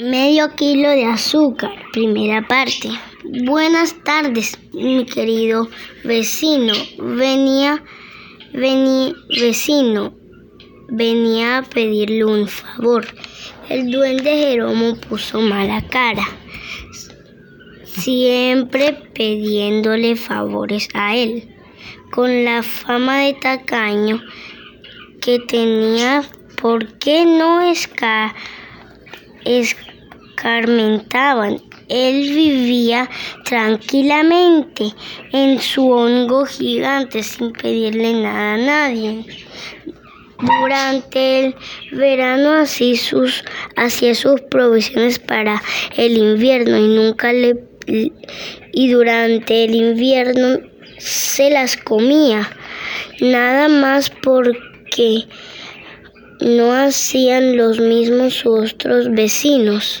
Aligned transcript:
Medio 0.00 0.56
kilo 0.56 0.88
de 0.88 1.04
azúcar, 1.04 1.72
primera 1.92 2.48
parte. 2.48 2.88
Buenas 3.44 3.94
tardes, 4.02 4.58
mi 4.72 5.04
querido 5.04 5.68
vecino. 6.04 6.72
Venía, 6.98 7.84
vení, 8.54 9.12
vecino, 9.38 10.14
venía 10.88 11.58
a 11.58 11.62
pedirle 11.64 12.24
un 12.24 12.48
favor. 12.48 13.06
El 13.68 13.90
duende 13.90 14.30
Jeromo 14.30 14.96
puso 14.96 15.42
mala 15.42 15.86
cara, 15.88 16.26
siempre 17.84 18.94
pidiéndole 19.12 20.16
favores 20.16 20.88
a 20.94 21.14
él. 21.14 21.54
Con 22.10 22.46
la 22.46 22.62
fama 22.62 23.18
de 23.18 23.34
tacaño 23.34 24.22
que 25.20 25.40
tenía, 25.40 26.22
¿por 26.56 26.98
qué 26.98 27.26
no 27.26 27.60
esca 27.60 28.34
escarmentaban? 29.44 31.62
Él 31.88 32.34
vivía 32.34 33.08
tranquilamente 33.44 34.94
en 35.32 35.60
su 35.60 35.90
hongo 35.90 36.46
gigante 36.46 37.22
sin 37.22 37.52
pedirle 37.52 38.14
nada 38.14 38.54
a 38.54 38.58
nadie. 38.58 39.24
Durante 40.38 41.46
el 41.46 41.54
verano 41.92 42.60
hacía 42.60 42.96
sus, 42.96 43.44
hacía 43.76 44.14
sus 44.14 44.40
provisiones 44.42 45.18
para 45.18 45.60
el 45.96 46.16
invierno 46.16 46.78
y 46.78 46.86
nunca 46.88 47.32
le 47.32 47.70
y 48.72 48.90
durante 48.90 49.64
el 49.64 49.74
invierno 49.74 50.60
se 50.98 51.50
las 51.50 51.76
comía. 51.76 52.48
Nada 53.20 53.68
más 53.68 54.10
porque 54.10 55.26
no 56.40 56.72
hacían 56.72 57.56
los 57.56 57.78
mismos 57.80 58.44
otros 58.46 59.10
vecinos. 59.10 60.00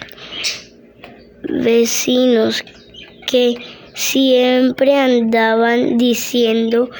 Vecinos 1.42 2.62
que 3.26 3.56
siempre 3.94 4.94
andaban 4.94 5.98
diciendo, 5.98 6.90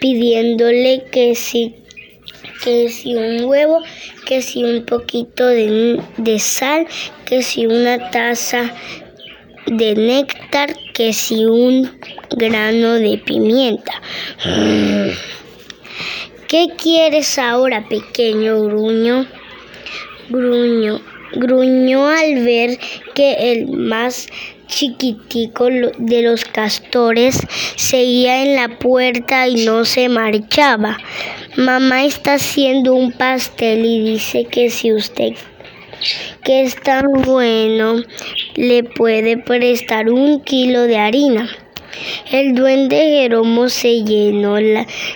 pidiéndole 0.00 1.04
que 1.10 1.34
si 1.34 1.74
que 2.62 2.88
si 2.88 3.14
un 3.14 3.44
huevo, 3.44 3.80
que 4.26 4.40
si 4.40 4.64
un 4.64 4.84
poquito 4.84 5.46
de, 5.46 6.00
de 6.16 6.38
sal, 6.38 6.86
que 7.26 7.42
si 7.42 7.66
una 7.66 8.10
taza 8.10 8.72
de 9.66 9.94
néctar, 9.94 10.74
que 10.94 11.12
si 11.12 11.44
un 11.44 11.90
grano 12.30 12.94
de 12.94 13.18
pimienta. 13.18 14.00
¿Qué 16.54 16.68
quieres 16.80 17.36
ahora, 17.40 17.88
pequeño 17.88 18.62
gruño? 18.66 19.26
Gruño, 20.28 21.00
gruñó 21.32 22.06
al 22.06 22.44
ver 22.44 22.78
que 23.12 23.50
el 23.50 23.66
más 23.66 24.28
chiquitico 24.68 25.64
de 25.98 26.22
los 26.22 26.44
castores 26.44 27.40
seguía 27.74 28.44
en 28.44 28.54
la 28.54 28.78
puerta 28.78 29.48
y 29.48 29.64
no 29.64 29.84
se 29.84 30.08
marchaba. 30.08 30.96
Mamá 31.56 32.04
está 32.04 32.34
haciendo 32.34 32.94
un 32.94 33.10
pastel 33.10 33.84
y 33.84 34.12
dice 34.12 34.44
que 34.44 34.70
si 34.70 34.92
usted 34.92 35.32
que 36.44 36.62
es 36.62 36.76
tan 36.76 37.06
bueno 37.24 37.96
le 38.54 38.84
puede 38.84 39.38
prestar 39.38 40.08
un 40.08 40.40
kilo 40.40 40.82
de 40.82 40.98
harina. 40.98 41.63
El 42.30 42.54
duende 42.54 42.96
Jeromo 42.96 43.68
se 43.68 44.02
llenó 44.02 44.56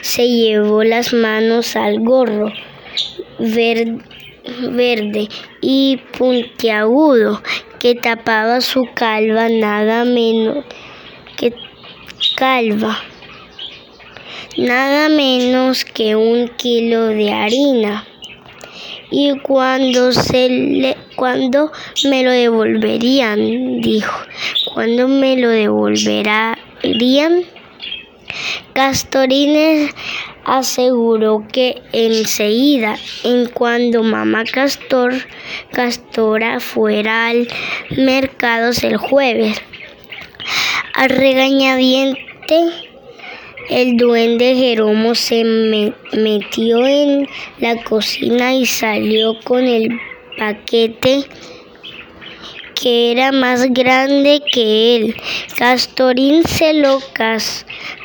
se 0.03 0.29
llevó 0.29 0.85
las 0.85 1.13
manos 1.13 1.77
al 1.77 2.01
gorro 2.01 2.53
verde, 3.39 5.29
y 5.61 6.01
puntiagudo 6.17 7.43
que 7.79 7.95
tapaba 7.95 8.61
su 8.61 8.89
calva 8.95 9.49
nada 9.49 10.05
menos 10.05 10.65
que 11.37 11.55
calva. 12.37 12.99
Nada 14.57 15.09
menos 15.09 15.85
que 15.85 16.17
un 16.17 16.49
kilo 16.49 17.07
de 17.07 17.33
harina. 17.33 18.05
Y 19.11 19.39
cuando 19.39 20.13
se 20.13 20.49
le 20.49 20.97
cuando 21.17 21.71
me 22.05 22.23
lo 22.23 22.31
devolverían 22.31 23.81
dijo 23.81 24.15
cuando 24.75 25.09
me 25.09 25.37
lo 25.37 25.49
devolverían 26.83 27.45
Castorines 28.75 29.95
aseguró 30.45 31.45
que 31.51 31.83
enseguida, 31.93 32.97
en 33.25 33.49
cuando 33.49 34.03
mamá 34.03 34.45
Castor, 34.45 35.15
Castora 35.73 36.61
fuera 36.61 37.29
al 37.29 37.49
mercado 37.97 38.71
el 38.83 38.97
jueves, 38.97 39.61
al 40.95 41.11
regañadiente, 41.11 42.25
el 43.71 43.97
duende 43.97 44.55
Jeromo 44.57 45.15
se 45.15 45.45
metió 46.13 46.87
en 46.87 47.29
la 47.59 47.83
cocina 47.83 48.55
y 48.55 48.65
salió 48.67 49.39
con 49.41 49.65
el 49.65 49.99
paquete 50.39 51.25
que 52.81 53.13
era 53.13 53.33
más 53.33 53.67
grande 53.73 54.43
que 54.53 54.97
él. 54.97 55.17
Castorín 55.57 56.45
se 56.45 56.75
lo 56.75 57.01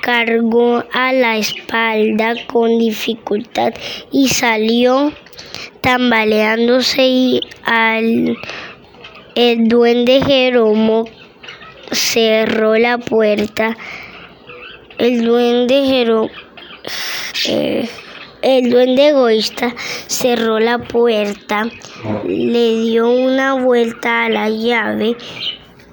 cargó 0.02 0.84
a 0.92 1.14
la 1.14 1.38
espalda 1.38 2.34
con 2.48 2.80
dificultad 2.80 3.74
y 4.12 4.30
salió 4.30 5.14
tambaleándose 5.82 7.06
y 7.06 7.42
al 7.64 8.38
el 9.36 9.68
duende 9.68 10.22
Jeromo 10.22 11.06
cerró 11.92 12.78
la 12.78 12.98
puerta. 12.98 13.78
El 14.98 15.26
duende 15.26 15.86
Jeromo 15.86 16.30
eh, 17.48 17.90
el 18.44 18.70
duende 18.70 19.08
egoísta 19.08 19.74
cerró 20.08 20.60
la 20.60 20.78
puerta, 20.78 21.70
le 22.26 22.82
dio 22.82 23.10
una 23.10 23.54
vuelta 23.56 24.26
a 24.26 24.30
la 24.30 24.50
llave 24.50 25.16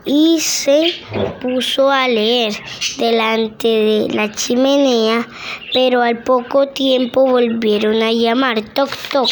y 0.05 0.41
se 0.41 0.93
puso 1.41 1.91
a 1.91 2.09
leer 2.09 2.53
delante 2.99 3.69
de 3.69 4.09
la 4.15 4.33
chimenea, 4.33 5.29
pero 5.73 6.03
al 6.03 6.25
poco 6.25 6.69
tiempo 6.69 7.25
volvieron 7.25 8.03
a 8.03 8.13
llamar 8.13 8.61
toc 8.75 8.91
toc. 9.13 9.31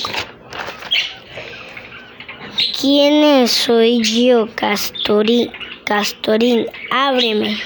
¿Quién 2.81 3.25
es? 3.25 3.51
Soy 3.51 4.01
yo, 4.03 4.49
Castorín. 4.55 5.51
Castorín, 5.84 6.67
ábreme. 6.93 7.57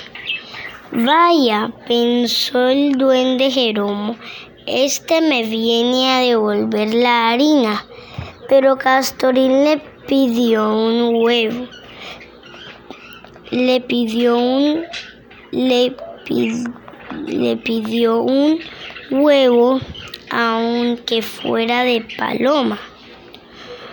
Vaya, 0.93 1.73
pensó 1.89 2.69
el 2.69 2.93
duende 2.93 3.51
Jeromo, 3.51 4.17
este 4.67 5.21
me 5.21 5.43
viene 5.45 6.11
a 6.11 6.19
devolver 6.21 6.95
la 6.95 7.31
harina, 7.31 7.84
pero 8.49 8.77
Castorín 8.77 9.65
le 9.65 9.78
pidió 10.06 10.75
un 10.75 11.23
huevo. 11.23 11.69
Le 13.50 13.81
pidió 13.81 14.37
un 14.39 14.84
le, 15.50 15.95
pidió 17.56 18.23
un 18.23 18.59
huevo 19.11 19.81
aunque 20.31 21.23
fuera 21.23 21.84
de 21.84 22.06
paloma. 22.17 22.79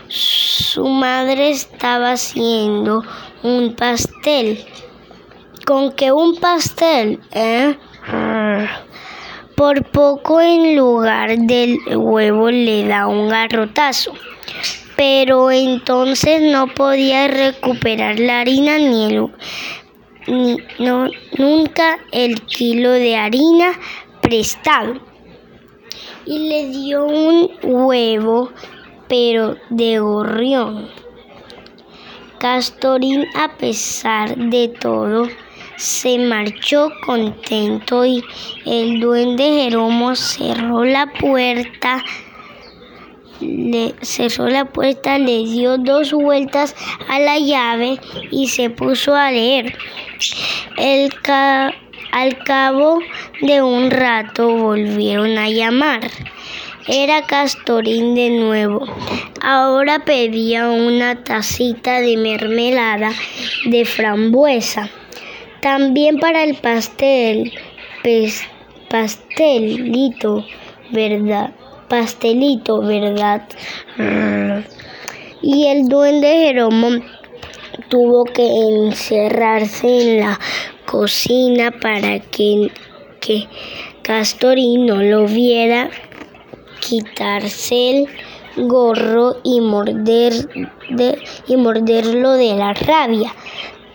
Su 0.08 0.88
madre 0.88 1.50
estaba 1.50 2.14
haciendo 2.14 3.04
un 3.44 3.76
pastel. 3.76 4.66
¿Con 5.66 5.92
qué 5.92 6.12
un 6.12 6.38
pastel? 6.38 7.20
¿Eh? 7.32 7.78
Por 9.60 9.84
poco 9.84 10.40
en 10.40 10.78
lugar 10.78 11.38
del 11.38 11.80
huevo 11.94 12.50
le 12.50 12.88
da 12.88 13.08
un 13.08 13.28
garrotazo, 13.28 14.14
pero 14.96 15.52
entonces 15.52 16.42
no 16.42 16.68
podía 16.68 17.28
recuperar 17.28 18.22
la 18.22 18.40
harina 18.40 18.78
ni, 18.78 19.08
el, 19.08 19.28
ni 20.28 20.56
no, 20.80 21.10
nunca 21.38 22.00
el 22.14 22.40
kilo 22.44 22.92
de 22.92 23.18
harina 23.18 23.78
prestado. 24.22 24.94
Y 26.26 26.48
le 26.48 26.70
dio 26.70 27.04
un 27.04 27.52
huevo, 27.62 28.54
pero 29.10 29.58
de 29.70 30.00
gorrión. 30.00 30.88
Castorín, 32.40 33.26
a 33.36 33.58
pesar 33.58 34.38
de 34.38 34.70
todo, 34.70 35.28
se 35.80 36.18
marchó 36.20 36.92
contento 37.06 38.06
y 38.06 38.22
el 38.66 39.00
duende 39.00 39.44
Jeromo 39.44 40.14
cerró 40.14 40.84
la 40.84 41.08
puerta. 41.14 42.04
Le 43.40 43.96
cerró 44.02 44.50
la 44.50 44.66
puerta, 44.66 45.18
le 45.18 45.46
dio 45.46 45.78
dos 45.78 46.12
vueltas 46.12 46.76
a 47.08 47.20
la 47.20 47.40
llave 47.40 47.98
y 48.30 48.50
se 48.50 48.70
puso 48.70 49.16
a 49.16 49.32
leer. 49.32 49.74
El 50.76 51.14
al 52.12 52.38
cabo 52.44 53.00
de 53.42 53.62
un 53.62 53.90
rato 53.90 54.50
volvieron 54.50 55.38
a 55.38 55.50
llamar. 55.50 56.02
Era 56.88 57.22
Castorín 57.22 58.16
de 58.16 58.32
nuevo. 58.32 58.86
Ahora 59.42 60.04
pedía 60.04 60.68
una 60.68 61.24
tacita 61.24 62.02
de 62.02 62.18
mermelada 62.18 63.12
de 63.66 63.86
frambuesa. 63.86 64.90
También 65.62 66.20
para 66.20 66.44
el 66.44 66.56
pastel, 66.56 67.52
pastelito, 68.90 70.46
¿verdad? 70.92 71.52
Pastelito, 71.88 72.82
¿verdad? 72.82 73.48
Y 75.42 75.68
el 75.68 75.88
duende 75.88 76.28
Jeromo 76.28 77.02
tuvo 77.90 78.26
que 78.26 78.48
encerrarse 78.48 79.88
en 79.88 80.20
la 80.22 80.40
cocina 80.86 81.72
para 81.72 82.20
que, 82.20 82.72
que 83.20 83.48
no 84.80 85.04
lo 85.04 85.26
viera 85.26 85.90
quitarse 86.80 87.90
el 88.56 88.68
gorro 88.68 89.38
y, 89.44 89.62
morder 89.62 90.34
y 91.48 91.58
morderlo 91.58 92.32
de 92.34 92.56
la 92.56 92.74
rabia. 92.74 93.34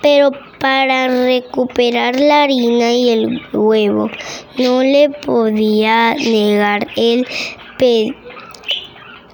Pero 0.05 0.33
para 0.61 1.09
recuperar 1.09 2.21
la 2.21 2.43
harina 2.43 2.93
y 2.93 3.09
el 3.09 3.41
huevo 3.55 4.11
no 4.59 4.83
le 4.83 5.09
podía 5.09 6.13
negar 6.13 6.89
el 6.95 7.27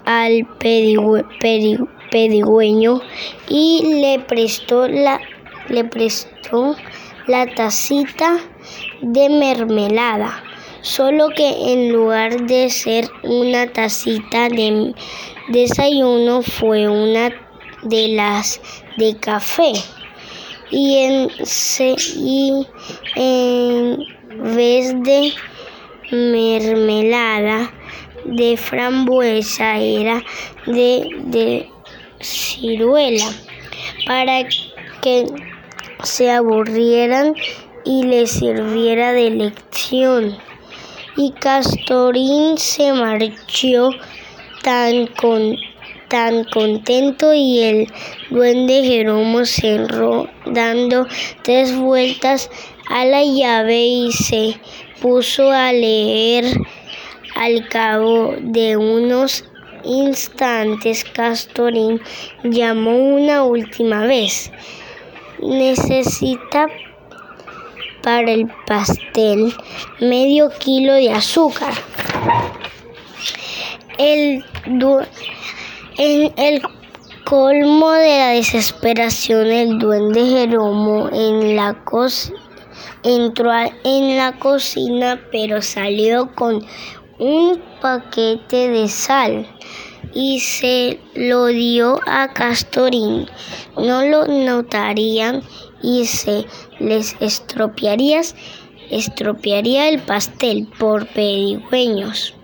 al 0.05 0.47
pedigüeño 2.11 3.01
y 3.49 4.01
le 4.01 4.21
prestó 4.21 4.87
la, 4.87 5.21
le 5.69 5.83
prestó 5.87 6.77
la 7.27 7.53
tacita 7.53 8.39
de 9.03 9.29
mermelada 9.29 10.45
solo 10.83 11.31
que 11.31 11.73
en 11.73 11.93
lugar 11.93 12.47
de 12.47 12.71
ser 12.71 13.09
una 13.25 13.67
tacita 13.73 14.49
de 14.49 14.95
desayuno 15.49 16.43
fue 16.43 16.89
una 16.89 17.33
de 17.83 18.09
las 18.09 18.61
de 18.97 19.17
café 19.17 19.73
y 20.71 20.99
en, 20.99 21.31
y 22.17 22.67
en 23.17 23.99
vez 24.55 24.95
de 25.03 25.33
mermelada 26.13 27.73
de 28.25 28.57
frambuesa 28.57 29.79
era 29.79 30.23
de, 30.67 31.09
de 31.25 31.71
ciruela 32.21 33.27
para 34.07 34.45
que 35.03 35.27
se 36.03 36.31
aburrieran 36.31 37.35
y 37.85 38.05
les 38.05 38.33
sirviera 38.33 39.13
de 39.13 39.31
lección. 39.31 40.37
Y 41.17 41.33
Castorín 41.33 42.57
se 42.57 42.93
marchó 42.93 43.91
tan, 44.63 45.07
con, 45.09 45.57
tan 46.11 46.45
contento 46.45 47.33
y 47.33 47.61
el 47.63 47.93
duende 48.31 48.83
Jeromo 48.83 49.47
cerró 49.47 50.29
dando 50.45 51.07
tres 51.43 51.75
vueltas 51.75 52.51
a 52.91 53.05
la 53.05 53.23
llave 53.23 53.87
y 53.87 54.13
se 54.13 54.61
puso 55.01 55.51
a 55.51 55.73
leer. 55.73 56.45
Al 57.37 57.69
cabo 57.69 58.35
de 58.41 58.77
unos 58.77 59.45
instantes, 59.85 61.05
Castorín 61.05 62.03
llamó 62.43 62.97
una 62.99 63.45
última 63.45 64.05
vez. 64.05 64.51
Necesita 65.39 66.67
para 68.03 68.33
el 68.33 68.51
pastel 68.67 69.55
medio 70.01 70.51
kilo 70.59 70.95
de 70.95 71.13
azúcar. 71.13 71.73
El 73.97 74.45
en 76.03 76.33
el 76.39 76.63
colmo 77.27 77.91
de 77.91 78.17
la 78.17 78.29
desesperación, 78.31 79.49
el 79.49 79.79
duende 79.79 80.25
Jeromo 80.25 81.11
en 81.13 81.57
la 81.57 81.77
entró 83.03 83.53
en 83.85 84.17
la 84.17 84.33
cocina, 84.39 85.21
pero 85.31 85.61
salió 85.61 86.35
con 86.35 86.65
un 87.19 87.61
paquete 87.83 88.71
de 88.71 88.89
sal 88.89 89.47
y 90.15 90.41
se 90.41 90.99
lo 91.15 91.49
dio 91.49 92.01
a 92.07 92.33
Castorín. 92.33 93.27
No 93.77 94.03
lo 94.03 94.27
notarían 94.27 95.43
y 95.83 96.07
se 96.07 96.47
les 96.79 97.15
estropearía, 97.21 98.23
estropearía 98.91 99.91
el 99.91 99.99
pastel 99.99 100.67
por 100.79 101.07
pedigüeños. 101.09 102.35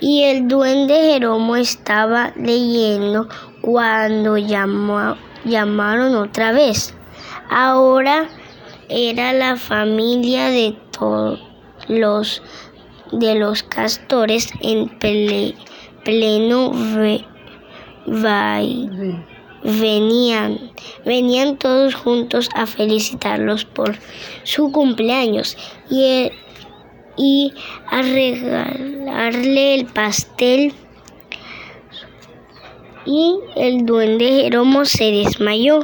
Y 0.00 0.24
el 0.24 0.48
duende 0.48 0.94
Jeromo 0.94 1.56
estaba 1.56 2.32
leyendo 2.36 3.28
cuando 3.60 4.36
llamó, 4.36 5.16
llamaron 5.44 6.14
otra 6.16 6.52
vez. 6.52 6.94
Ahora 7.50 8.28
era 8.88 9.32
la 9.32 9.56
familia 9.56 10.50
de 10.50 10.76
todos 10.90 11.40
los 11.88 12.42
de 13.12 13.34
los 13.36 13.62
castores 13.62 14.50
en 14.60 14.88
pleno 16.04 16.72
baile 18.06 19.24
venían, 19.64 20.72
venían 21.04 21.56
todos 21.56 21.94
juntos 21.94 22.48
a 22.54 22.66
felicitarlos 22.66 23.64
por 23.64 23.96
su 24.44 24.70
cumpleaños 24.70 25.56
y, 25.90 26.30
y 27.16 27.52
a 27.90 28.02
regalarle 28.02 29.74
el 29.74 29.86
pastel 29.86 30.72
y 33.06 33.38
el 33.56 33.84
duende 33.86 34.26
Jeromo 34.42 34.84
se 34.84 35.04
desmayó. 35.04 35.80